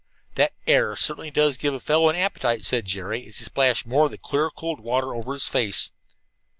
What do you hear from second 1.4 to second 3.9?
give a fellow an appetite," said Jerry, as he splashed